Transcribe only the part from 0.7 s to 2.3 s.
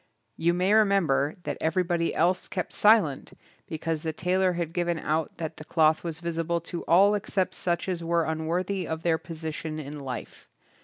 remember that everybody